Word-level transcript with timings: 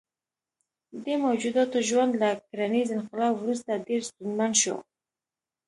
دې 1.03 1.15
موجوداتو 1.25 1.77
ژوند 1.87 2.11
له 2.21 2.29
کرنیز 2.47 2.89
انقلاب 2.97 3.33
وروسته 3.37 3.83
ډېر 3.87 4.01
ستونزمن 4.09 4.51
شو. 4.61 4.75